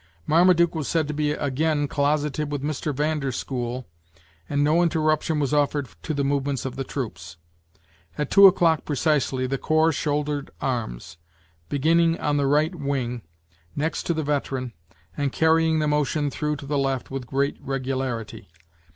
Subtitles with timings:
[0.25, 2.91] Marmaduke was said to be again closeted with Mr.
[2.91, 3.85] Van der School
[4.49, 7.37] and no interruption was offered to the movements of the troops.
[8.17, 11.17] At two o'clock precisely the corps shouldered arms,
[11.69, 13.21] beginning on the right wing,
[13.75, 14.73] next to the veteran,
[15.15, 18.49] and carrying the motion through to the left with great regularity.